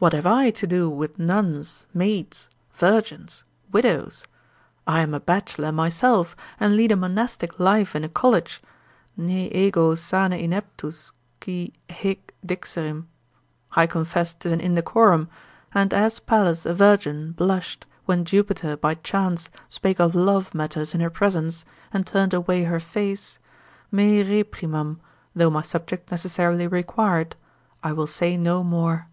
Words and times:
What 0.00 0.12
have 0.12 0.26
I 0.26 0.50
to 0.50 0.66
do 0.66 0.88
with 0.90 1.18
nuns, 1.20 1.86
maids, 1.94 2.48
virgins, 2.72 3.42
widows? 3.72 4.24
I 4.88 5.00
am 5.00 5.14
a 5.14 5.20
bachelor 5.20 5.70
myself, 5.72 6.36
and 6.58 6.76
lead 6.76 6.90
a 6.92 6.96
monastic 6.96 7.58
life 7.60 7.94
in 7.96 8.02
a 8.04 8.08
college, 8.08 8.60
nae 9.16 9.48
ego 9.52 9.94
sane 9.96 10.32
ineptus 10.32 11.12
qui 11.40 11.72
haec 11.88 12.32
dixerim,) 12.44 13.06
I 13.72 13.86
confess 13.86 14.34
'tis 14.34 14.50
an 14.52 14.60
indecorum, 14.60 15.28
and 15.74 15.94
as 15.94 16.18
Pallas 16.20 16.66
a 16.66 16.74
virgin 16.74 17.32
blushed, 17.32 17.84
when 18.04 18.24
Jupiter 18.24 18.76
by 18.76 18.94
chance 18.96 19.48
spake 19.68 20.00
of 20.00 20.14
love 20.14 20.54
matters 20.54 20.92
in 20.94 21.00
her 21.00 21.10
presence, 21.10 21.64
and 21.92 22.04
turned 22.04 22.34
away 22.34 22.64
her 22.64 22.80
face; 22.80 23.38
me 23.92 24.24
reprimam 24.24 24.98
though 25.36 25.50
my 25.50 25.62
subject 25.62 26.10
necessarily 26.10 26.66
require 26.66 27.20
it, 27.20 27.36
I 27.82 27.92
will 27.92 28.08
say 28.08 28.36
no 28.36 28.64
more. 28.64 29.08